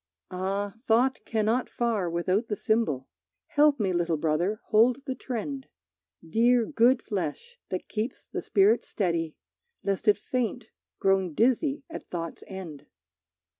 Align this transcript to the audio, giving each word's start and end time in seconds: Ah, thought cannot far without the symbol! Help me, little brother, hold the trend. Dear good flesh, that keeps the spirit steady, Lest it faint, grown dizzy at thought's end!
Ah, 0.31 0.73
thought 0.87 1.23
cannot 1.25 1.69
far 1.69 2.09
without 2.09 2.47
the 2.47 2.55
symbol! 2.55 3.07
Help 3.45 3.79
me, 3.79 3.93
little 3.93 4.17
brother, 4.17 4.59
hold 4.69 5.05
the 5.05 5.13
trend. 5.13 5.67
Dear 6.27 6.65
good 6.65 7.03
flesh, 7.03 7.59
that 7.69 7.87
keeps 7.87 8.25
the 8.25 8.41
spirit 8.41 8.83
steady, 8.83 9.35
Lest 9.83 10.07
it 10.07 10.17
faint, 10.17 10.69
grown 10.97 11.35
dizzy 11.35 11.83
at 11.87 12.09
thought's 12.09 12.43
end! 12.47 12.87